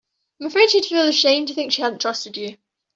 [0.39, 2.57] I'm afraid she'd feel ashamed to think she hadn't trusted you.